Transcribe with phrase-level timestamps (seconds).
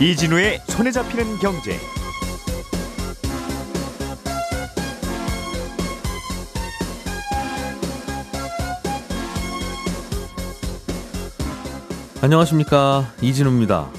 [0.00, 1.76] 이진우의 손에 잡히는 경제.
[12.22, 13.90] 안녕하십니까 이진우입니다.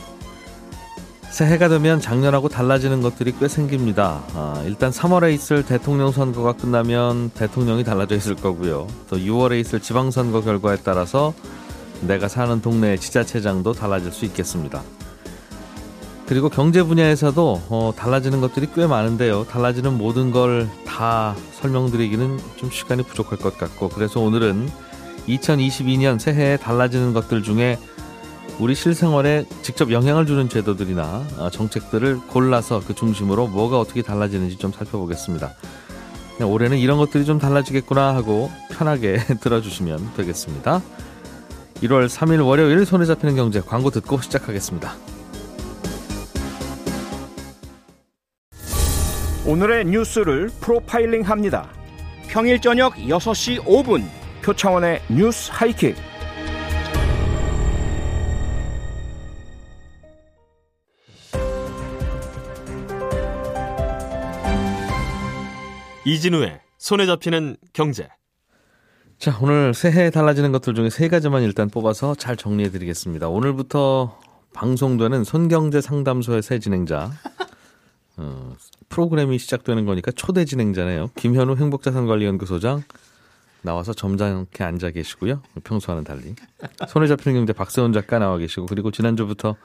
[1.30, 4.24] 새해가 되면 작년하고 달라지는 것들이 꽤 생깁니다.
[4.34, 8.88] 아, 일단 3월에 있을 대통령 선거가 끝나면 대통령이 달라져 있을 거고요.
[9.08, 11.36] 또 6월에 있을 지방선거 결과에 따라서
[12.02, 14.82] 내가 사는 동네의 지자체장도 달라질 수 있겠습니다.
[16.32, 19.44] 그리고 경제 분야에서도 어, 달라지는 것들이 꽤 많은데요.
[19.50, 20.66] 달라지는 모든 걸
[21.02, 24.70] 다 설명드리기는 좀 시간이 부족할 것 같고 그래서 오늘은
[25.28, 27.80] 2022년 새해에 달라지는 것들 중에
[28.60, 34.72] 우리 실생활에 직접 영향을 주는 제도들이나 어, 정책들을 골라서 그 중심으로 뭐가 어떻게 달라지는지 좀
[34.72, 35.54] 살펴보겠습니다.
[36.44, 40.82] 올해는 이런 것들이 좀 달라지겠구나 하고 편하게 들어주시면 되겠습니다.
[41.82, 45.11] 1월 3일 월요일 손에 잡히는 경제 광고 듣고 시작하겠습니다.
[49.44, 51.68] 오늘의 뉴스를 프로파일링 합니다.
[52.28, 54.04] 평일 저녁 6시 5분
[54.44, 55.96] 표창원의 뉴스 하이킥.
[66.06, 68.08] 이진우의 손에 잡히는 경제.
[69.18, 73.28] 자, 오늘 새해에 달라지는 것들 중에 세 가지만 일단 뽑아서 잘 정리해 드리겠습니다.
[73.28, 74.20] 오늘부터
[74.54, 77.10] 방송되는 손경제 상담소의 새 진행자.
[78.18, 78.56] 어,
[78.92, 81.10] 프로그램이 시작되는 거니까 초대 진행자네요.
[81.16, 82.84] 김현우 행복자산관리연구소장
[83.64, 85.42] 나와서 점잖게 앉아 계시고요.
[85.64, 86.36] 평소와는 달리.
[86.88, 89.56] 손에 잡히는 경제 박세훈 작가 나와 계시고 그리고 지난주부터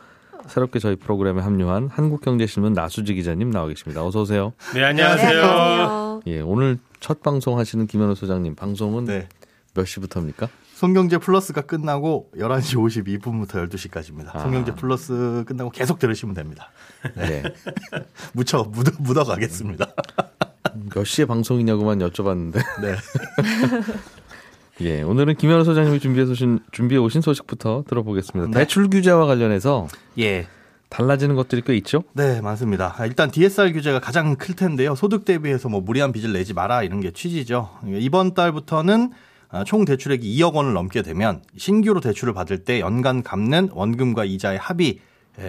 [0.48, 4.04] 새롭게 저희 프로그램에 합류한 한국경제신문 나수지 기자님 나와 계십니다.
[4.06, 4.52] 어서 오세요.
[4.74, 6.22] 네, 안녕하세요.
[6.26, 9.28] 예, 오늘 첫 방송 하시는 김현우 소장님 방송은 네.
[9.74, 10.48] 몇 시부터입니까?
[10.76, 12.76] 송경제 플러스가 끝나고 11시
[13.16, 14.36] 52분부터 12시까지입니다.
[14.36, 14.40] 아.
[14.40, 16.70] 송경제 플러스 끝나고 계속 들으시면 됩니다.
[17.16, 17.40] 네.
[17.40, 17.54] 네.
[18.34, 19.86] 묻혀, 묻어, 묻어 가겠습니다.
[20.94, 22.60] 몇 시에 방송이냐고만 여쭤봤는데.
[22.82, 22.94] 네.
[24.84, 28.50] 예, 오늘은 김현우 소장님이 준비해 오신, 준비해 오신 소식부터 들어보겠습니다.
[28.50, 28.58] 네.
[28.58, 29.88] 대출 규제와 관련해서.
[30.18, 30.46] 예.
[30.90, 32.04] 달라지는 것들이 꽤 있죠?
[32.12, 32.94] 네, 맞습니다.
[33.06, 34.94] 일단 DSR 규제가 가장 클 텐데요.
[34.94, 37.70] 소득 대비해서 뭐 무리한 빚을 내지 마라 이런 게 취지죠.
[37.86, 39.16] 이번 달부터는 아,
[39.66, 45.00] 총 대출액이 2억 원을 넘게 되면 신규로 대출을 받을 때 연간 갚는 원금과 이자의 합이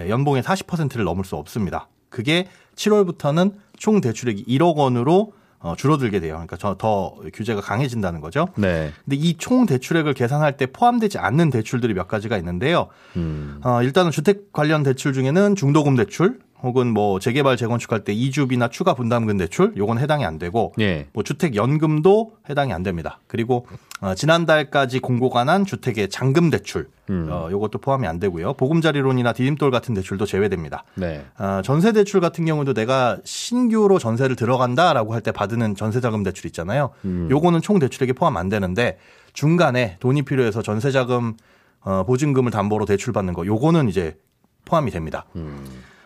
[0.08, 1.88] 연봉의 40%를 넘을 수 없습니다.
[2.08, 6.34] 그게 7월부터는 총 대출액이 1억 원으로 어, 줄어들게 돼요.
[6.34, 8.46] 그러니까 저 더 규제가 강해진다는 거죠.
[8.56, 8.92] 네.
[9.04, 12.86] 근데 이 총 대출액을 계산할 때 포함되지 않는 대출들이 몇 가지가 있는데요.
[13.16, 13.60] 음.
[13.64, 18.94] 어, 일단은 주택 관련 대출 중에는 중도금 대출, 혹은 뭐 재개발 재건축할 때 이주비나 추가
[18.94, 21.06] 분담금 대출 요건 해당이 안 되고 예.
[21.12, 23.20] 뭐 주택 연금도 해당이 안 됩니다.
[23.26, 23.66] 그리고
[24.00, 27.28] 어, 지난달까지 공고가 난 주택의 잔금 대출 음.
[27.30, 28.54] 어, 요것도 포함이 안 되고요.
[28.54, 30.84] 보금자리론이나 디딤돌 같은 대출도 제외됩니다.
[30.94, 31.24] 네.
[31.38, 36.90] 어, 전세 대출 같은 경우도 내가 신규로 전세를 들어간다라고 할 때 받는 전세자금 대출 있잖아요.
[37.04, 37.28] 음.
[37.30, 38.98] 요거는 총 대출액에 포함 안 되는데
[39.32, 41.34] 중간에 돈이 필요해서 전세자금
[41.80, 44.16] 어, 보증금을 담보로 대출받는 거 요거는 이제
[44.64, 45.24] 포함이 됩니다.
[45.36, 45.64] 음.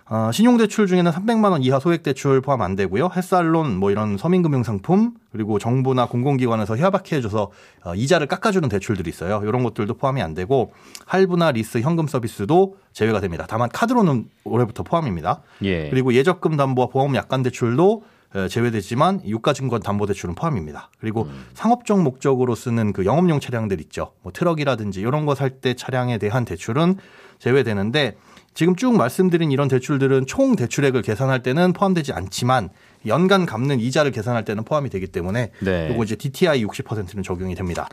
[0.08, 3.10] 어, 신용대출 중에는 300만 원 이하 소액대출 포함 안 되고요.
[3.16, 7.50] 햇살론 뭐 이런 서민금융상품 그리고 정부나 공공기관에서 협약해 줘서
[7.84, 9.40] 어, 이자를 깎아주는 대출들이 있어요.
[9.44, 10.72] 이런 것들도 포함이 안 되고
[11.06, 13.46] 할부나 리스 현금 서비스도 제외가 됩니다.
[13.48, 15.40] 다만 카드론은 올해부터 포함입니다.
[15.62, 15.88] 예.
[15.88, 18.02] 그리고 예적금 담보와 보험 약관 대출도
[18.48, 20.88] 제외되지만 유가증권 담보대출은 포함입니다.
[20.98, 21.44] 그리고 음.
[21.52, 24.12] 상업적 목적으로 쓰는 그 영업용 차량들 있죠.
[24.22, 26.96] 뭐 트럭이라든지 이런 거 살 때 차량에 대한 대출은
[27.38, 28.16] 제외되는데
[28.54, 32.68] 지금 쭉 말씀드린 이런 대출들은 총 대출액을 계산할 때는 포함되지 않지만
[33.06, 35.90] 연간 갚는 이자를 계산할 때는 포함이 되기 때문에 네.
[35.90, 37.88] 요거 이제 DTI 60%는 적용이 됩니다.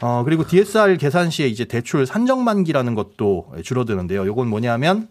[0.00, 4.26] 어, 그리고 DSR 계산 시에 이제 대출 산정 만기라는 것도 줄어드는데요.
[4.26, 5.08] 요건 뭐냐면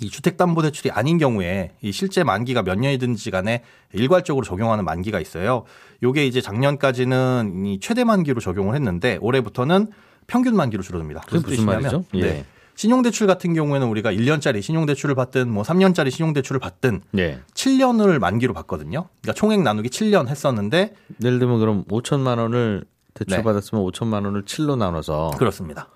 [0.00, 3.62] 이 주택담보대출이 아닌 경우에 이 실제 만기가 몇 년이든지 간에
[3.92, 5.64] 일괄적으로 적용하는 만기가 있어요.
[6.02, 9.88] 요게 이제 작년까지는 이 최대 만기로 적용을 했는데 올해부터는
[10.26, 11.22] 평균 만기로 줄어듭니다.
[11.22, 12.04] 그게 무슨 말이죠?
[12.14, 12.20] 네.
[12.20, 12.44] 예.
[12.80, 17.38] 신용대출 같은 경우에는 우리가 1년짜리 신용대출을 받든 뭐 3년짜리 신용대출을 받든 네.
[17.52, 19.08] 7년을 만기로 받거든요.
[19.20, 23.42] 그러니까 총액 나누기 7년 했었는데 예를 들면 그럼 5천만 원을 대출 네.
[23.42, 25.88] 받았으면 5천만 원을 7로 나눠서 그렇습니다.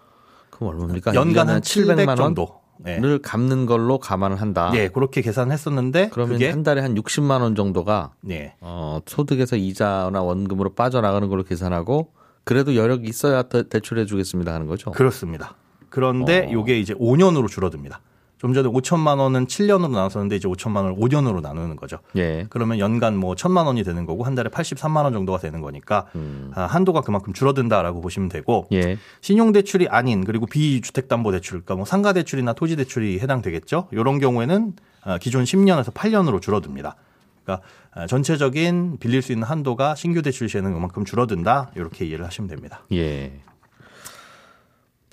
[0.51, 1.15] 그럼 얼마입니까?
[1.15, 2.61] 연간 한 700만 정도.
[2.77, 2.99] 네.
[2.99, 4.71] 를 갚는 걸로 감안을 한다.
[4.71, 8.57] 네, 그렇게 계산했었는데 그러면 한 달에 한 60만 원 정도가 네.
[8.61, 14.91] 어, 소득에서 이자나 원금으로 빠져나가는 걸로 계산하고 그래도 여력이 있어야 대출해 주겠습니다 하는 거죠.
[14.91, 15.57] 그렇습니다.
[15.95, 16.53] 그런데 어.
[16.53, 18.01] 요게 이제 5년으로 줄어듭니다.
[18.39, 21.99] 좀 전에 5천만 원은 7년으로 나눴었는데 이제 5천만 원을 5년으로 나누는 거죠.
[22.17, 22.47] 예.
[22.51, 26.51] 그러면 연간 뭐 1천만 원이 되는 거고 한 달에 83만 원 정도가 되는 거니까 음.
[26.57, 28.99] 아, 한도가 그만큼 줄어든다라고 보시면 되고 예.
[29.21, 33.87] 신용대출이 아닌 그리고 비주택담보대출, 그러니까 뭐 상가대출이나 토지대출이 해당되겠죠.
[33.93, 34.73] 이런 경우에는
[35.05, 36.97] 아, 기존 10년에서 8년으로 줄어듭니다.
[37.45, 42.49] 그러니까 아, 전체적인 빌릴 수 있는 한도가 신규 대출 시에는 그만큼 줄어든다 이렇게 이해를 하시면
[42.49, 42.83] 됩니다.
[42.93, 43.41] 예.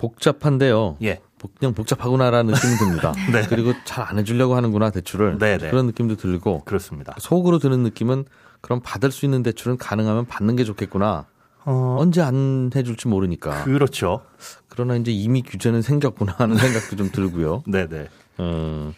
[0.06, 0.96] 복잡한데요.
[1.02, 1.20] 예.
[1.38, 3.12] 복- 그냥 복잡하구나라는 느낌이 듭니다.
[3.32, 3.42] 네.
[3.48, 5.70] 그리고 잘 안 해주려고 하는구나 대출을 네, 네.
[5.70, 7.14] 그런 느낌도 들고 그렇습니다.
[7.18, 8.24] 속으로 드는 느낌은
[8.60, 11.26] 그럼 받을 수 있는 대출은 가능하면 받는 게 좋겠구나.
[11.64, 13.62] 어, 언제 안 해줄지 모르니까.
[13.64, 14.22] 그렇죠.
[14.68, 17.62] 그러나 이제 이미 규제는 생겼구나 하는 생각도 좀 들고요.
[17.66, 18.08] 네네.
[18.38, 18.92] 어,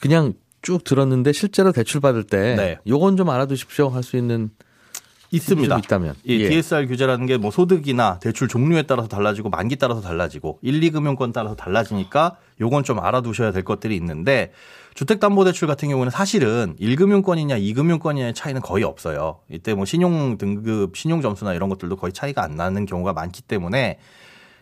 [0.00, 0.32] 그냥
[0.62, 2.78] 쭉 들었는데 실제로 대출 받을 때 네.
[2.86, 4.50] 요건 좀 알아두십시오 할 수 있는
[5.36, 5.74] 있습니다.
[5.74, 6.14] 좀 있다면.
[6.24, 6.48] 이 예.
[6.48, 11.54] DSR 규제라는 게 뭐 소득이나 대출 종류에 따라서 달라지고 만기 따라서 달라지고 1, 2금융권 따라서
[11.54, 14.52] 달라지니까 요건 좀 알아두셔야 될 것들이 있는데
[14.94, 19.40] 주택담보대출 같은 경우는 사실은 1금융권이냐 2금융권이냐의 차이는 거의 없어요.
[19.50, 23.98] 이때 뭐 신용 등급, 신용 점수나 이런 것들도 거의 차이가 안 나는 경우가 많기 때문에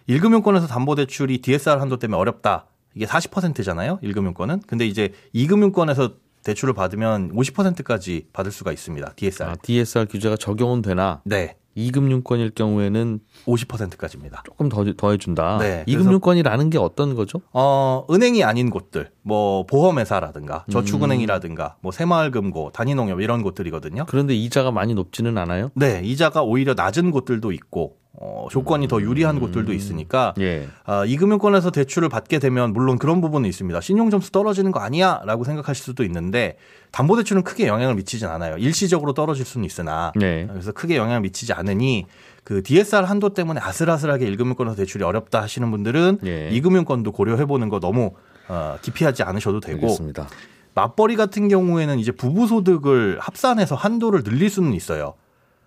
[0.09, 2.67] 1금융권에서 담보대출이 DSR 한도 때문에 어렵다.
[2.97, 3.99] 이게 40%잖아요.
[4.03, 4.63] 1금융권은.
[4.67, 9.15] 근데 이제 2금융권에서 대출을 받으면 50%까지 받을 수가 있습니다.
[9.17, 9.51] DSR.
[9.51, 11.57] 아, DSR 규제가 적용은 되나 네.
[11.77, 14.43] 2금융권일 경우에는 50%까지입니다.
[14.47, 15.59] 조금 더, 더 해준다.
[15.59, 17.41] 네, 2금융권이라는 게 어떤 거죠?
[17.53, 24.07] 어, 은행이 아닌 곳들, 뭐 보험회사라든가 저축은행이라든가 뭐 새마을금고, 단위농협 이런 곳들이거든요.
[24.09, 25.71] 그런데 이자가 많이 높지는 않아요?
[25.75, 30.69] 네, 이자가 오히려 낮은 곳들도 있고 어, 조건이 더 유리한 곳들도 있으니까 예.
[30.85, 33.81] 아, 이 금융권에서 대출을 받게 되면 물론 그런 부분은 있습니다.
[33.81, 36.57] 신용 점수 떨어지는 거 아니야라고 생각하실 수도 있는데
[36.93, 38.57] 담보 대출은 크게 영향을 미치진 않아요.
[38.57, 40.47] 일시적으로 떨어질 수는 있으나 네.
[40.49, 42.07] 그래서 크게 영향을 미치지 않으니
[42.45, 46.51] 그 DSR 한도 때문에 아슬아슬하게 1금융권에서 대출이 어렵다 하시는 분들은 예.
[46.51, 48.13] 2금융권도 고려해 보는 거 너무
[48.47, 50.29] 어, 기피하지 않으셔도 되고 알겠습니다.
[50.75, 55.15] 맞벌이 같은 경우에는 이제 부부 소득을 합산해서 한도를 늘릴 수는 있어요.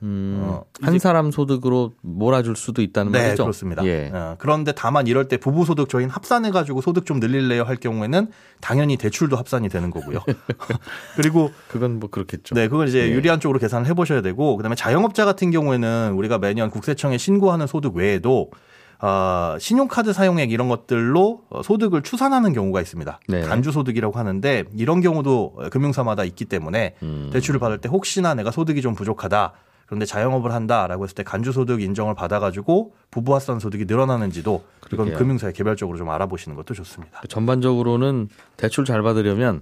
[0.03, 3.43] 음, 어, 한 사람 소득으로 몰아줄 수도 있다는 네, 말이죠?
[3.43, 3.83] 그렇습니다.
[3.85, 4.11] 예.
[4.13, 8.27] 어, 그런데 다만 이럴 때 부부 소득 저희는 합산해 가지고 소득 좀 늘릴래요 할 경우에는
[8.61, 10.19] 당연히 대출도 합산이 되는 거고요.
[11.15, 12.53] 그리고 그건 뭐 그렇겠죠.
[12.53, 13.11] 네, 그걸 이제 예.
[13.11, 18.51] 유리한 쪽으로 계산을 해보셔야 되고, 그다음에 자영업자 같은 경우에는 우리가 매년 국세청에 신고하는 소득 외에도
[18.99, 23.19] 아, 신용카드 사용액 이런 것들로 어, 소득을 추산하는 경우가 있습니다.
[23.27, 23.41] 네.
[23.41, 27.29] 간주 소득이라고 하는데 이런 경우도 금융사마다 있기 때문에 음.
[27.31, 29.53] 대출을 받을 때 혹시나 내가 소득이 좀 부족하다.
[29.87, 35.17] 그런데 자영업을 한다라고 했을 때 간주 소득 인정을 받아가지고 부부 합산 소득이 늘어나는지도 그러게요.
[35.17, 37.21] 금융사에 개별적으로 좀 알아보시는 것도 좋습니다.
[37.29, 39.61] 전반적으로는 대출 잘 받으려면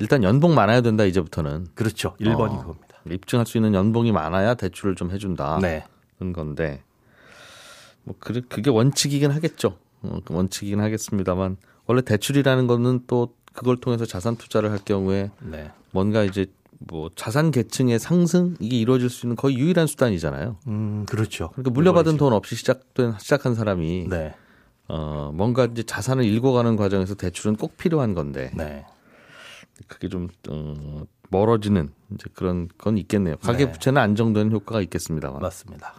[0.00, 2.16] 일단 연봉 많아야 된다 이제부터는 그렇죠.
[2.20, 2.58] 1번이 어.
[2.58, 2.96] 그겁니다.
[3.10, 5.58] 입증할 수 있는 연봉이 많아야 대출을 좀 해준다.
[5.60, 5.84] 네.
[6.18, 6.82] 그런 건데
[8.02, 9.76] 뭐 그, 그게 원칙이긴 하겠죠.
[10.02, 15.70] 어, 그 원칙이긴 하겠습니다만 원래 대출이라는 거는 또 그걸 통해서 자산 투자를 할 경우에 네.
[15.90, 16.46] 뭔가 이제
[16.88, 20.58] 뭐 자산 계층의 상승 이게 이루어질 수 있는 거의 유일한 수단이잖아요.
[20.68, 21.50] 음, 그렇죠.
[21.50, 24.34] 그러니까 물려받은 돈 없이 시작된 시작한 사람이 네.
[24.88, 28.84] 어 뭔가 이제 자산을 읽어가는 과정에서 대출은 꼭 필요한 건데 네.
[29.88, 33.36] 그게 좀 어, 멀어지는 이제 그런 건 있겠네요.
[33.38, 33.72] 가계 네.
[33.72, 35.40] 부채는 안정되는 효과가 있겠습니다만.
[35.40, 35.94] 맞습니다.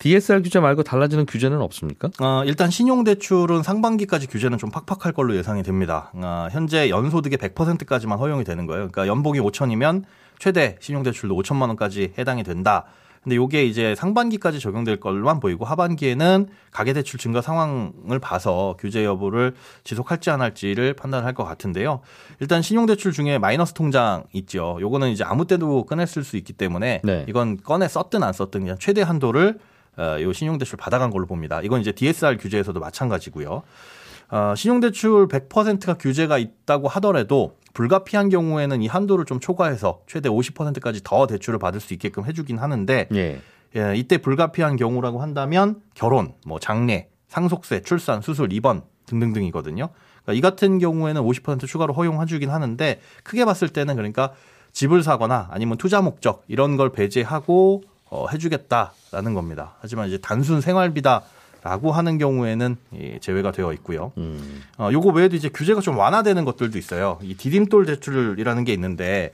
[0.00, 2.08] DSR 규제 말고 달라지는 규제는 없습니까?
[2.20, 6.10] 어, 일단 신용대출은 상반기까지 규제는 좀 팍팍할 걸로 예상이 됩니다.
[6.14, 8.88] 어, 현재 연소득의 100%까지만 허용이 되는 거예요.
[8.88, 10.04] 그러니까 연봉이 5천이면
[10.38, 12.86] 최대 신용대출도 5천만 원까지 해당이 된다.
[13.22, 19.52] 근데 요게 이제 상반기까지 적용될 걸로만 보이고 하반기에는 가계대출 증가 상황을 봐서 규제 여부를
[19.84, 22.00] 지속할지 안 할지를 판단할 것 같은데요.
[22.40, 24.78] 일단 신용대출 중에 마이너스 통장 있죠.
[24.80, 27.26] 요거는 이제 아무 때도 꺼냈을 수 있기 때문에 네.
[27.28, 31.60] 이건 꺼내 썼든 안 썼든 그냥 최대 한도를 어, 요 신용대출 받아간 걸로 봅니다.
[31.62, 33.62] 이건 이제 DSR 규제에서도 마찬가지고요.
[34.30, 41.26] 어, 신용대출 100%가 규제가 있다고 하더라도 불가피한 경우에는 이 한도를 좀 초과해서 최대 50%까지 더
[41.26, 43.40] 대출을 받을 수 있게끔 해주긴 하는데 예.
[43.76, 49.90] 예, 이때 불가피한 경우라고 한다면 결혼, 뭐 장례, 상속세, 출산, 수술, 입원 등등등이거든요.
[50.22, 54.32] 그러니까 이 같은 경우에는 50% 추가로 허용해주긴 하는데 크게 봤을 때는 그러니까
[54.72, 59.74] 집을 사거나 아니면 투자 목적 이런 걸 배제하고 어, 해주겠다라는 겁니다.
[59.80, 61.22] 하지만 이제 단순 생활비다
[61.62, 64.12] 라고 하는 경우에는 예, 제외가 되어 있고요.
[64.18, 64.62] 음.
[64.78, 67.18] 어, 요거 외에도 이제 규제가 좀 완화되는 것들도 있어요.
[67.22, 69.30] 이 디딤돌 대출이라는 게 있는데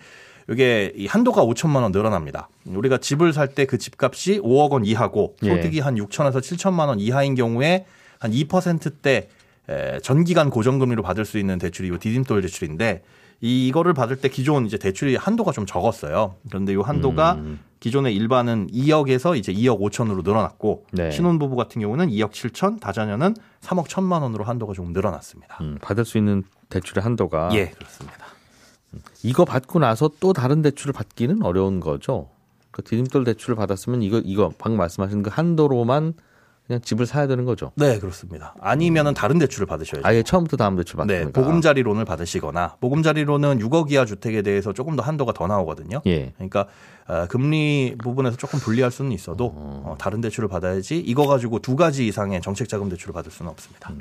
[0.51, 2.49] 이게 이 한도가 5천만 원 늘어납니다.
[2.67, 5.49] 우리가 집을 살 때 그 집값이 5억 원 이하고 예.
[5.57, 7.87] 소득이 한 6천에서 7천만 원 이하인 경우에
[8.19, 9.29] 한 2%대
[9.69, 13.03] 에, 전기간 고정금리로 받을 수 있는 대출이 이 디딤돌 대출인데
[13.41, 16.37] 이- 이거를 받을 때 기존 이제 대출이 한도가 좀 적었어요.
[16.49, 17.61] 그런데 이 한도가 음.
[17.81, 21.11] 기존의 일반은 2억에서 이제 2억 5천으로 늘어났고 네.
[21.11, 25.59] 신혼부부 같은 경우는 2억 7천, 다자녀는 3억 1천만 원으로 한도가 조금 늘어났습니다.
[25.61, 28.27] 음, 받을 수 있는 대출의 한도가 예, 그렇습니다.
[29.23, 32.31] 이거 받고 나서 또 다른 대출을 받기는 어려운 거죠.
[32.71, 36.15] 그 디딤돌 대출을 받았으면 이거 이거 방금 말씀하신 그 한도로만
[36.67, 37.71] 그냥 집을 사야 되는 거죠.
[37.77, 38.55] 네, 그렇습니다.
[38.61, 40.07] 아니면은 다른 대출을 받으셔야죠.
[40.07, 41.33] 아예 처음부터 다음 대출 받는 네.
[41.33, 46.03] 보금자리론을 받으시거나 보금자리론은 6억 이하 주택에 대해서 조금 더 한도가 더 나오거든요.
[46.07, 46.33] 예.
[46.37, 46.67] 그러니까
[47.07, 52.07] 어, 금리 부분에서 조금 불리할 수는 있어도 어, 다른 대출을 받아야지 이거 가지고 두 가지
[52.09, 53.93] 이상의 정책자금 대출을 받을 수는 없습니다.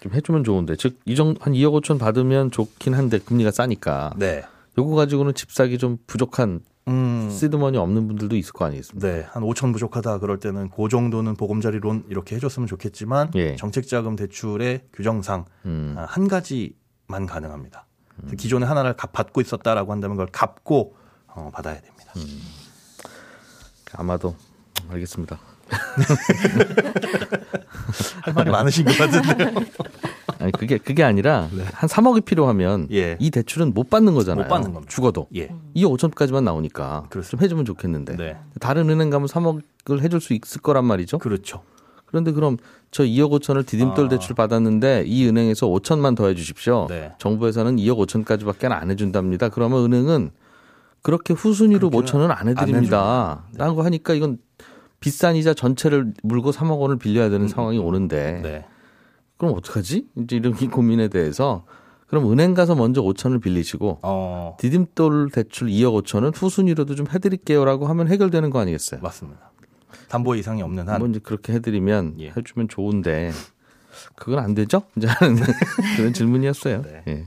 [0.00, 4.42] 좀 해주면 좋은데 즉 이정 한 2억 5천 받으면 좋긴 한데 금리가 싸니까 네.
[4.78, 9.06] 요거 가지고는 집 사기 좀 부족한 음, 시드머니 없는 분들도 있을 거 아니겠습니까?
[9.08, 13.56] 네, 한 5천 부족하다 그럴 때는 그 정도는 보금자리론 이렇게 해줬으면 좋겠지만 예.
[13.56, 15.94] 정책자금 대출의 규정상 음.
[15.96, 17.86] 아, 한 가지만 가능합니다.
[18.16, 20.94] 그래서 기존에 하나를 갚- 받고 있었다라고 한다면 그걸 갚고
[21.28, 22.12] 어, 받아야 됩니다.
[23.94, 24.34] 아마도
[24.90, 25.38] 알겠습니다.
[28.22, 29.50] 할 말이 많으신 것 같은데요.
[30.50, 32.96] 아니 그게 그게 아니라 한 3억이 필요하면 네.
[32.96, 33.16] 예.
[33.18, 34.44] 이 대출은 못 받는 거잖아요.
[34.44, 34.92] 못 받는 겁니다.
[34.92, 35.48] 죽어도 예.
[35.76, 37.30] 2억 5천까지만 나오니까 그렇습니다.
[37.30, 38.36] 좀 해주면 좋겠는데 네.
[38.60, 41.18] 다른 은행 가면 3억을 해줄 수 있을 거란 말이죠.
[41.18, 41.62] 그렇죠.
[42.06, 42.56] 그런데 그럼
[42.90, 44.08] 저 2억 5천을 디딤돌 아.
[44.08, 46.86] 대출 받았는데 이 은행에서 5천만 더 해주십시오.
[46.88, 47.12] 네.
[47.18, 49.48] 정부에서는 2억 5천까지밖에 안 해준답니다.
[49.50, 50.30] 그러면 은행은
[51.02, 53.44] 그렇게 후순위로 그렇게는 5천은 안 해드립니다.
[53.56, 54.38] 라는 거 하니까 이건
[54.98, 58.66] 비싼 이자 전체를 물고 3억 원을 빌려야 되는 상황이 오는데 네.
[59.40, 60.06] 그럼 어떡하지?
[60.16, 61.64] 이제 이런 이 고민에 대해서
[62.08, 68.08] 그럼 은행 가서 먼저 5천을 빌리시고 어, 디딤돌 대출 2억 5천은 후순위로도 좀 해드릴게요라고 하면
[68.08, 69.00] 해결되는 거 아니겠어요?
[69.00, 69.50] 맞습니다.
[70.10, 72.32] 담보 이상이 없는 한 뭐 이제 그렇게 해드리면 예.
[72.36, 73.32] 해주면 좋은데
[74.16, 74.82] 그건 안 되죠?
[74.96, 75.36] 이제 하는
[75.96, 76.82] 그런 질문이었어요.
[76.82, 77.02] 네.
[77.08, 77.26] 예.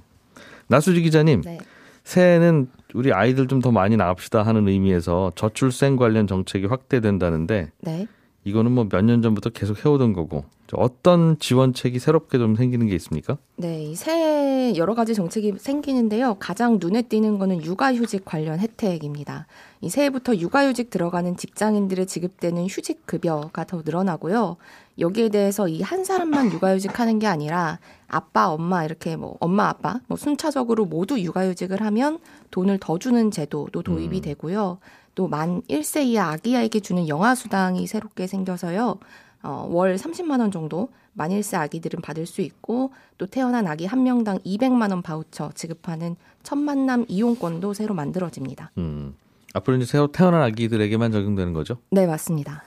[0.67, 1.57] 나수지 기자님, 네.
[2.03, 8.07] 새해에는 우리 아이들 좀 더 많이 낳읍시다 하는 의미에서 저출생 관련 정책이 확대된다는데 네.
[8.43, 13.37] 이거는 뭐 몇 년 전부터 계속 해오던 거고 어떤 지원책이 새롭게 좀 생기는 게 있습니까?
[13.55, 16.35] 네, 이 새해 여러 가지 정책이 생기는데요.
[16.39, 19.47] 가장 눈에 띄는 거는 육아휴직 관련 혜택입니다.
[19.81, 24.57] 이 새해부터 육아휴직 들어가는 직장인들의 지급되는 휴직 급여가 더 늘어나고요.
[24.99, 29.99] 여기에 대해서 이 한 사람만 육아휴직 하는 게 아니라 아빠, 엄마 이렇게 뭐 엄마, 아빠
[30.07, 32.19] 뭐 순차적으로 모두 육아휴직을 하면
[32.51, 34.79] 돈을 더 주는 제도도 도입이 되고요.
[35.15, 38.97] 또 만 1세 이하 아기에게 주는 영아 수당이 새롭게 생겨서요.
[39.43, 44.03] 어, 월 30만 원 정도 만 1세 아기들은 받을 수 있고 또 태어난 아기 한
[44.03, 48.71] 명당 200만 원 바우처 지급하는 첫 만남 이용권도 새로 만들어집니다.
[48.77, 49.15] 음,
[49.53, 51.77] 앞으로 이제 새로 태어난 아기들에게만 적용되는 거죠?
[51.91, 52.63] 네, 맞습니다.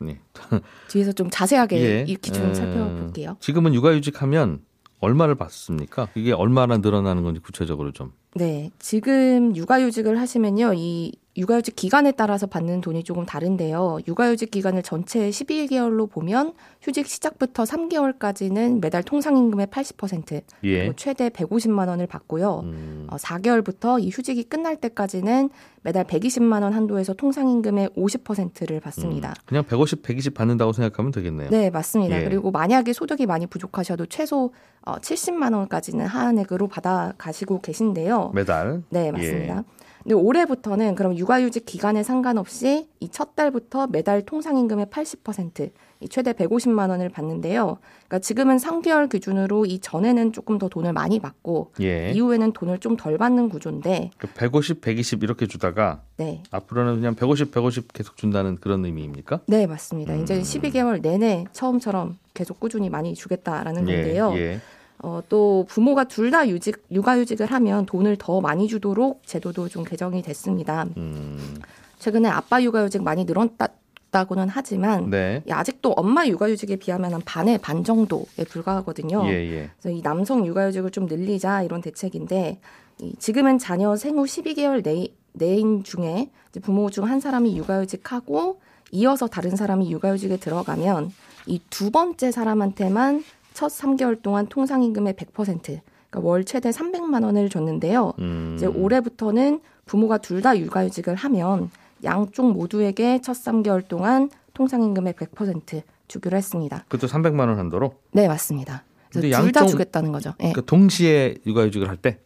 [0.00, 0.18] 네.
[0.88, 2.04] 뒤에서 좀 자세하게 예.
[2.08, 3.36] 이 기준 음, 살펴볼게요.
[3.40, 4.60] 지금은 육아휴직하면
[5.00, 6.08] 얼마를 받습니까?
[6.14, 8.12] 이게 얼마나 늘어나는 건지 구체적으로 좀.
[8.34, 14.00] 네, 지금 육아휴직을 하시면요, 이 육아휴직 기간에 따라서 받는 돈이 조금 다른데요.
[14.08, 16.52] 육아휴직 기간을 전체 12개월로 보면
[16.82, 20.78] 휴직 시작부터 3개월까지는 매달 통상임금의 80%, 예.
[20.80, 22.60] 그리고 최대 150만 원을 받고요.
[22.64, 25.50] 음, 어, 4개월부터 이 휴직이 끝날 때까지는
[25.82, 29.34] 매달 120만 원 한도에서 통상임금의 50%를 받습니다.
[29.46, 31.50] 그냥 150, 120 받는다고 생각하면 되겠네요.
[31.50, 32.20] 네, 맞습니다.
[32.20, 32.24] 예.
[32.24, 34.52] 그리고 만약에 소득이 많이 부족하셔도 최소
[34.82, 38.32] 어, 70만 원까지는 하한액으로 받아 가시고 계신데요.
[38.34, 38.82] 매달.
[38.90, 39.64] 네, 맞습니다.
[40.08, 46.88] 근데 올해부터는 그럼 육아휴직 기간에 상관없이 이 첫 달부터 매달 통상임금의 80%, 이 최대 150만
[46.88, 47.76] 원을 받는데요.
[48.06, 52.12] 그러니까 지금은 3개월 기준으로 이 전에는 조금 더 돈을 많이 받고 예.
[52.12, 57.50] 이후에는 돈을 좀 덜 받는 구조인데, 그 150, 120 이렇게 주다가 네, 앞으로는 그냥 150,
[57.50, 59.40] 150 계속 준다는 그런 의미입니까?
[59.46, 60.14] 네 맞습니다.
[60.14, 60.22] 음.
[60.22, 64.32] 이제 12개월 내내 처음처럼 계속 꾸준히 많이 주겠다라는 예, 건데요.
[64.36, 64.60] 예.
[65.00, 70.22] 어, 또 부모가 둘 다 유직 육아휴직을 하면 돈을 더 많이 주도록 제도도 좀 개정이
[70.22, 70.86] 됐습니다.
[70.96, 71.58] 음,
[71.98, 75.42] 최근에 아빠 육아휴직 많이 늘었다고는 하지만 네.
[75.46, 79.24] 이 아직도 엄마 육아휴직에 비하면 한 반의 반 정도에 불과하거든요.
[79.26, 79.70] 예, 예.
[79.80, 82.58] 그래서 이 남성 육아휴직을 좀 늘리자 이런 대책인데
[83.00, 86.30] 이 지금은 자녀 생후 12개월 내, 내인 중에
[86.62, 91.12] 부모 중 한 사람이 육아휴직하고 이어서 다른 사람이 육아휴직에 들어가면
[91.46, 93.22] 이 두 번째 사람한테만
[93.58, 95.80] 첫 3개월 동안 통상 임금의 100%, 그러니까
[96.22, 98.12] 월 최대 300만 원을 줬는데요.
[98.20, 101.68] 음, 이제 올해부터는 부모가 둘 다 육아휴직을 하면
[102.04, 106.84] 양쪽 모두에게 첫 3개월 동안 통상 임금의 100% 주기로 했습니다.
[106.86, 107.94] 그것도 300만 원 한도로?
[108.12, 108.84] 네, 맞습니다.
[109.10, 110.34] 둘 다 주겠다는 거죠.
[110.40, 110.52] 예.
[110.52, 112.20] 그 동시에 육아휴직을 할 때?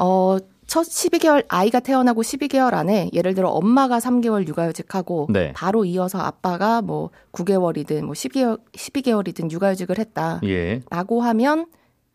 [0.00, 5.52] 어, 첫 12개월 아이가 태어나고 12개월 안에 예를 들어 엄마가 3개월 육아휴직하고 네.
[5.54, 10.82] 바로 이어서 아빠가 뭐 9개월이든 뭐 12개월 12개월이든 육아휴직을 했다라고 예.
[10.90, 11.66] 하면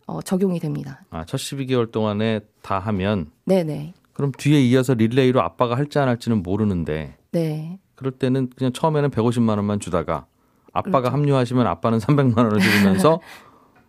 [0.08, 1.02] 어, 적용이 됩니다.
[1.10, 3.94] 아, 첫 12개월 동안에 다 하면 네, 네.
[4.14, 7.78] 그럼 뒤에 이어서 릴레이로 아빠가 할지 안 할지는 모르는데 네.
[7.96, 10.26] 그럴 때는 그냥 처음에는 150만 원만 주다가
[10.72, 11.18] 아빠가 그렇죠.
[11.18, 13.20] 합류하시면 아빠는 300만 원을 드리면서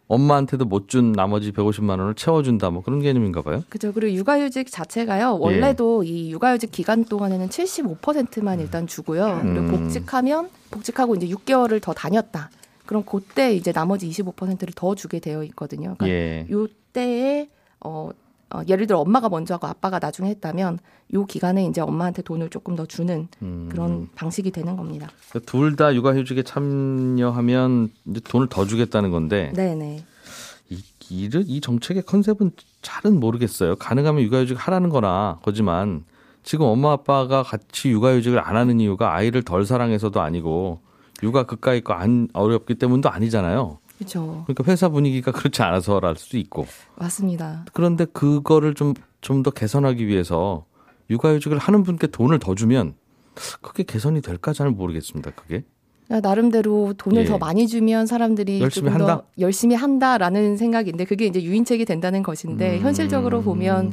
[0.09, 3.62] 엄마한테도 못 준 나머지 150만 원을 채워준다 뭐 그런 개념인가 봐요.
[3.69, 3.93] 그죠.
[3.93, 5.37] 그리고 육아휴직 자체가요.
[5.38, 9.38] 원래도 이 육아휴직 기간 동안에는 75%만 일단 주고요.
[9.43, 9.71] 그리고 음.
[9.71, 12.50] 복직하면 복직하고 이제 6개월을 더 다녔다.
[12.87, 15.95] 그럼 그때 이제 나머지 25%를 더 주게 되어 있거든요.
[15.99, 16.47] 그러니까 예.
[16.50, 17.50] 요때에
[17.81, 18.09] 어,
[18.50, 20.78] 어, 예를 들어 엄마가 먼저 하고 아빠가 나중에 했다면
[21.14, 23.69] 요 기간에 이제 엄마한테 돈을 조금 더 주는 음.
[23.71, 25.09] 그런 방식이 되는 겁니다.
[25.47, 30.05] 둘다 육아휴직에 참여하면 이제 돈을 더 주겠다는 건데 네네.
[30.71, 32.52] 이, 이, 이 정책의 컨셉은
[32.83, 33.76] 잘은 모르겠어요.
[33.76, 36.05] 가능하면 육아휴직 하라는 거나 거지만
[36.43, 40.81] 지금 엄마 아빠가 같이 육아휴직을 안 하는 이유가 아이를 덜 사랑해서도 아니고
[41.23, 43.78] 육아 그까이 거 안 어렵기 때문도 아니잖아요.
[43.99, 44.45] 그렇죠.
[44.47, 47.67] 그러니까 회사 분위기가 그렇지 않아서랄 수도 있고 맞습니다.
[47.73, 50.64] 그런데 그거를 좀 좀 더 개선하기 위해서
[51.11, 52.95] 육아휴직을 하는 분께 돈을 더 주면
[53.61, 55.31] 그게 개선이 될까 잘 모르겠습니다.
[55.33, 55.64] 그게
[56.09, 57.27] 나름대로 돈을 예.
[57.27, 59.27] 더 많이 주면 사람들이 열심히 조금 더 한다?
[59.38, 62.83] 열심히 한다라는 생각인데 그게 이제 유인책이 된다는 것인데 음.
[62.83, 63.93] 현실적으로 보면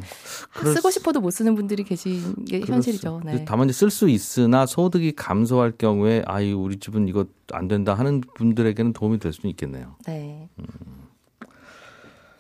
[0.54, 3.20] 그럴 쓰고 수- 싶어도 못 쓰는 분들이 계신 게 현실이죠.
[3.22, 3.44] 수- 네.
[3.46, 8.94] 다만 쓸 수 있으나 소득이 감소할 경우에 아이 우리 집은 이거 안 된다 하는 분들에게는
[8.94, 9.96] 도움이 될 수는 있겠네요.
[10.08, 10.48] 네.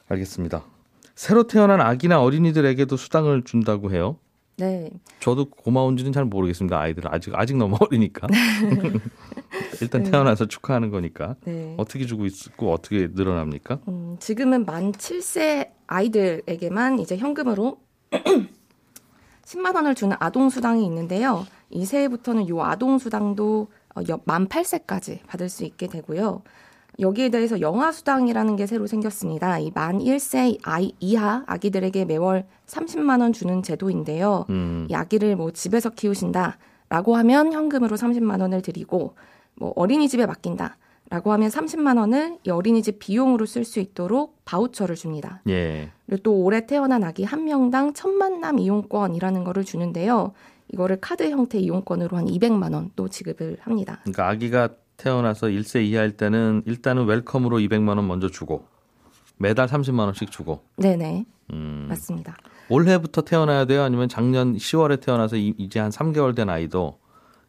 [0.07, 0.63] 알겠습니다.
[1.15, 4.17] 새로 태어난 아기나 어린이들에게도 수당을 준다고 해요.
[4.57, 4.89] 네.
[5.19, 6.79] 저도 고마운지는 잘 모르겠습니다.
[6.79, 8.27] 아이들 아직 아직 너무 어리니까.
[9.81, 11.73] 일단 태어나서 축하하는 거니까 네.
[11.77, 13.79] 어떻게 주고 있고 어떻게 늘어납니까?
[13.89, 17.79] 음, 지금은 만 7세 아이들에게만 이제 현금으로
[19.45, 21.45] 10만 원을 주는 아동 수당이 있는데요.
[21.69, 26.41] 이 새해부터는 요 아동 수당도 어, 여- 만 8세까지 받을 수 있게 되고요.
[26.99, 29.59] 여기에 대해서 영아 수당이라는 게 새로 생겼습니다.
[29.59, 34.45] 이 만 1세 아이 이하 아기들에게 매월 30만 원 주는 제도인데요.
[34.49, 39.15] 음, 이 아기를 뭐 집에서 키우신다라고 하면 현금으로 30만 원을 드리고
[39.55, 40.77] 뭐 어린이집에 맡긴다
[41.09, 45.41] 라고 하면 30만 원을 이 어린이집 비용으로 쓸 수 있도록 바우처를 줍니다.
[45.47, 45.89] 예.
[46.07, 50.33] 그리고 또 올해 태어난 아기 한 명당 천만남 이용권이라는 거를 주는데요.
[50.73, 53.99] 이거를 카드 형태 이용권으로 한 200만 원 또 지급을 합니다.
[54.03, 58.65] 그러니까 아기가 태어나서 1세 이하일 때는 일단은 웰컴으로 200만 원 먼저 주고
[59.37, 62.35] 매달 30만 원씩 주고 네네 음, 맞습니다.
[62.69, 63.83] 올해부터 태어나야 돼요?
[63.83, 66.97] 아니면 작년 10월에 태어나서 이- 이제 한 3개월 된 아이도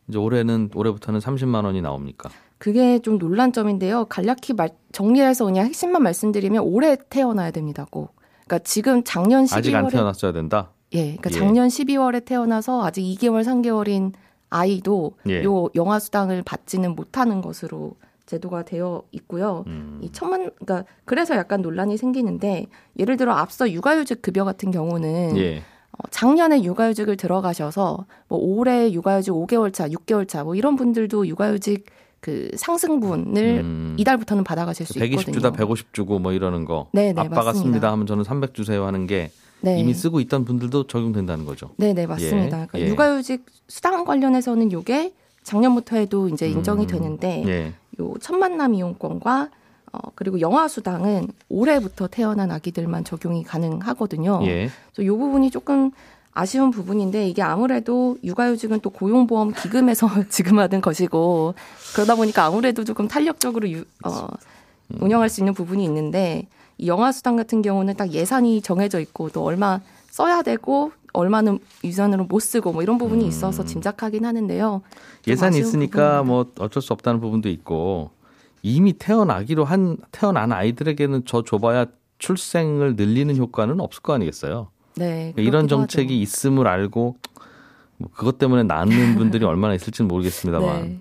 [0.08, 2.28] 이제 올해는 올해부터는 30만 원이 나옵니까?
[2.58, 4.06] 그게 좀 논란점인데요.
[4.06, 7.86] 간략히 말, 정리해서 그냥 핵심만 말씀드리면 올해 태어나야 됩니다.
[7.90, 8.14] 꼭.
[8.46, 10.70] 그러니까 지금 작년 12월에 아직 안 태어났어야 된다.
[10.92, 11.34] 예, 그러니까 예.
[11.34, 14.12] 작년 12월에 태어나서 아직 2개월, 3개월인
[14.50, 15.42] 아이도 예.
[15.44, 17.94] 요 영아 수당을 받지는 못하는 것으로
[18.26, 19.64] 제도가 되어 있고요.
[19.68, 22.66] 음, 이 천만 그러니까 그래서 약간 논란이 생기는데
[22.98, 25.58] 예를 들어 앞서 육아휴직 급여 같은 경우는 예.
[25.92, 31.86] 어, 작년에 육아휴직을 들어가셔서 뭐 올해 육아휴직 5개월 차, 6개월 차 뭐 이런 분들도 육아휴직
[32.20, 33.94] 그 상승분을 음.
[33.98, 35.34] 이달부터는 받아가실 수 120 있거든요.
[35.34, 36.88] 주다 150 주고 뭐 이러는 거.
[36.92, 37.62] 네, 네, 아빠가 맞습니다.
[37.62, 39.78] 씁니다 하면 저는 300 주세요 하는 게 네.
[39.80, 41.70] 이미 쓰고 있던 분들도 적용된다는 거죠.
[41.76, 42.62] 네, 네, 맞습니다.
[42.62, 42.88] 예, 그러니까 예.
[42.88, 47.74] 육아휴직 수당 관련해서는 요게 작년부터 해도 이제 인정이 음, 되는데 예.
[48.00, 49.50] 요 천만남 이용권과
[49.92, 54.40] 어, 그리고 영아 수당은 올해부터 태어난 아기들만 적용이 가능하거든요.
[54.44, 54.68] 예.
[54.92, 55.90] 그래서 요 부분이 조금
[56.32, 61.54] 아쉬운 부분인데 이게 아무래도 육아휴직은 또 고용보험 기금에서 지급하는 것이고
[61.94, 64.26] 그러다 보니까 아무래도 조금 탄력적으로 유, 어,
[65.00, 66.46] 운영할 수 있는 부분이 있는데
[66.78, 72.24] 이 영아 수당 같은 경우는 딱 예산이 정해져 있고 또 얼마 써야 되고 얼마는 유산으로
[72.24, 74.82] 못 쓰고 뭐 이런 부분이 있어서 짐작하긴 하는데요.
[75.22, 76.22] 좀 예산이 있으니까 부분입니다.
[76.22, 78.10] 뭐 어쩔 수 없다는 부분도 있고
[78.62, 81.86] 이미 태어나기로 한 태어난 아이들에게는 저 줘봐야
[82.18, 84.68] 출생을 늘리는 효과는 없을 거 아니겠어요.
[84.96, 86.22] 네, 이런 그렇기도 정책이 하죠.
[86.22, 87.16] 있음을 알고
[87.98, 90.82] 뭐 그것 때문에 낳는 분들이 얼마나 있을지는 모르겠습니다만.
[90.82, 91.00] 네.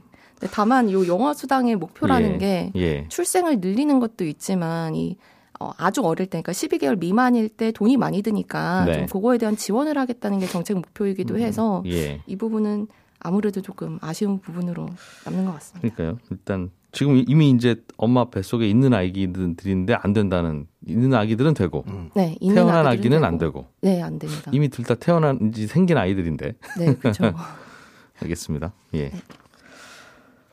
[0.51, 3.05] 다만 요 영아 수당의 목표라는 예, 게 예.
[3.07, 5.17] 출생을 늘리는 것도 있지만 이
[5.59, 8.93] 어, 아주 어릴 때, 그러니까 12개월 미만일 때 돈이 많이 드니까 네.
[8.99, 12.21] 좀 그거에 대한 지원을 하겠다는 게 정책 목표이기도 해서 예.
[12.27, 12.87] 이 부분은
[13.19, 14.87] 아무래도 조금 아쉬운 부분으로
[15.25, 15.95] 남는 것 같습니다.
[15.95, 16.19] 그러니까요.
[16.29, 22.09] 일단 지금 이미 이제 엄마 뱃속에 있는 아기들인데 안 된다는 있는 아기들은 되고 음.
[22.15, 24.51] 네, 있는 태어난 아기들은 아기는 안 되고 네, 안 됩니다.
[24.53, 27.33] 이미 둘 다 태어난 지 생긴 아이들인데 네, 그렇죠.
[28.21, 28.73] 알겠습니다.
[28.95, 29.11] 예.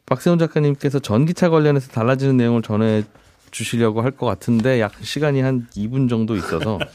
[0.06, 3.02] 박세훈 작가님께서 전기차 관련해서 달라지는 내용을 전해
[3.52, 6.78] 주시려고 할 것 같은데 약 시간이 한 2분 정도 있어서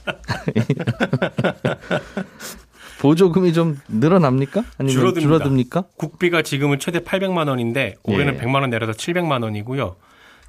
[3.00, 4.64] 보조금이 좀 늘어납니까?
[4.80, 5.22] 아니면 줄어듭니다.
[5.22, 5.84] 줄어듭니까?
[5.98, 8.40] 국비가 지금은 최대 800만 원인데 올해는 예.
[8.40, 9.96] 100만 원 내려서 700만 원이고요.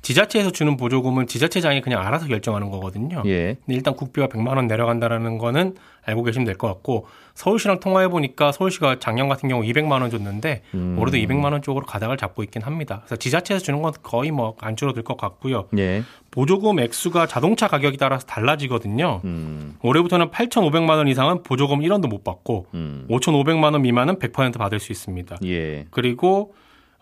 [0.02, 3.22] 지자체에서 주는 보조금은 지자체장이 그냥 알아서 결정하는 거거든요.
[3.26, 3.56] 예.
[3.64, 5.74] 근데 일단 국비가 100만 원 내려간다라는 거는
[6.06, 10.62] 알고 계시면 될 것 같고 서울시랑 통화해 보니까 서울시가 작년 같은 경우 200만 원 줬는데
[10.74, 10.96] 음.
[10.98, 13.00] 올해도 200만 원 쪽으로 가닥을 잡고 있긴 합니다.
[13.04, 15.68] 그래서 지자체에서 주는 건 거의 뭐 안 줄어들 것 같고요.
[15.78, 16.02] 예.
[16.30, 19.20] 보조금 액수가 자동차 가격에 따라서 달라지거든요.
[19.24, 19.74] 음.
[19.82, 23.06] 올해부터는 8,500만 원 이상은 보조금 1원도 못 받고 음.
[23.10, 25.36] 5,500만 원 미만은 100% 받을 수 있습니다.
[25.44, 25.86] 예.
[25.90, 26.54] 그리고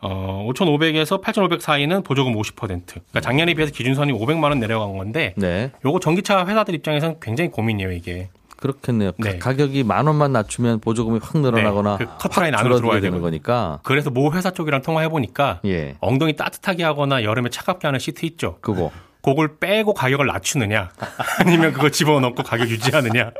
[0.02, 2.54] 어 5,500에서 8,500 사이는 보조금 50%.
[2.56, 5.72] 그러니까 작년에 비해서 기준선이 500만 원 내려간 건데 네.
[5.84, 8.28] 요거 전기차 회사들 입장에서는 굉장히 고민이에요, 이게.
[8.58, 9.12] 그렇겠네요.
[9.12, 9.38] 가- 네.
[9.38, 13.20] 가격이 만 원만 낮추면 보조금이 확 늘어나거나 네, 그확 커트라인 안으로 들어와야 되는.
[13.20, 13.80] 거니까.
[13.82, 15.96] 그래서 모 회사 쪽이랑 통화해 보니까 예.
[16.00, 18.58] 엉덩이 따뜻하게 하거나 여름에 차갑게 하는 시트 있죠.
[18.62, 18.90] 그거.
[19.22, 20.88] 그걸 빼고 가격을 낮추느냐
[21.40, 23.32] 아니면 그거 집어넣고 가격 유지하느냐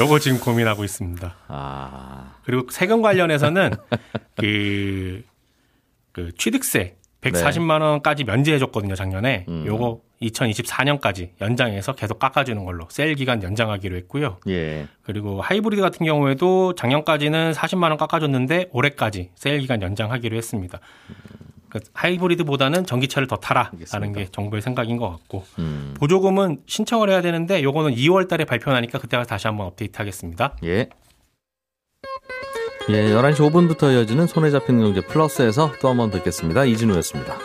[0.00, 1.34] 요거 지금 고민하고 있습니다.
[1.46, 2.32] 아.
[2.44, 3.70] 그리고 세금 관련해서는
[4.36, 5.22] 그,
[6.18, 9.44] 그 취득세 140만 원까지 면제해 줬거든요, 작년에.
[9.48, 9.64] 음.
[9.66, 14.38] 요거 2024년까지 연장해서 계속 깎아 주는 걸로 세일 기간 연장하기로 했고요.
[14.48, 14.86] 예.
[15.02, 20.80] 그리고 하이브리드 같은 경우에도 작년까지는 40만 원 깎아 줬는데 올해까지 세일 기간 연장하기로 했습니다.
[21.68, 24.12] 그 하이브리드보다는 전기차를 더 타라라는.
[24.14, 25.94] 게 정부의 생각인 것 같고 음.
[25.98, 30.56] 보조금은 신청을 해야 되는데 요거는 2월 달에 발표하니까 그때가 다시 한번 업데이트 하겠습니다.
[30.64, 30.88] 예.
[32.90, 36.64] 예, 11시 5분부터 이어지는 손에 잡히는 경제 플러스에서 또 한 번 뵙겠습니다.
[36.64, 37.36] 이진우였습니다.